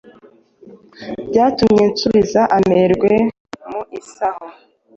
Byatumye 1.29 1.83
nsubiza 1.91 2.41
amerwe 2.57 3.13
mu 3.69 3.81
isaho. 3.99 4.45